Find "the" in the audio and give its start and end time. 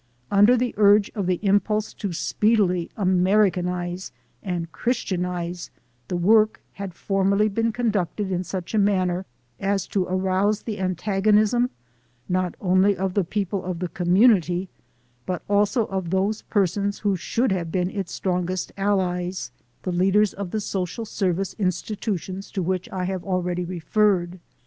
0.57-0.73, 1.27-1.39, 6.07-6.17, 10.63-10.79, 13.13-13.23, 13.77-13.89, 19.83-19.91, 20.49-20.59, 21.11-21.11